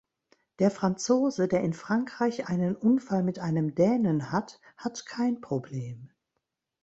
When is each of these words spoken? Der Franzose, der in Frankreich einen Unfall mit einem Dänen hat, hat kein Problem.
Der 0.57 0.71
Franzose, 0.71 1.47
der 1.47 1.61
in 1.61 1.73
Frankreich 1.73 2.47
einen 2.49 2.75
Unfall 2.75 3.21
mit 3.21 3.37
einem 3.37 3.75
Dänen 3.75 4.31
hat, 4.31 4.59
hat 4.75 5.05
kein 5.05 5.41
Problem. 5.41 6.09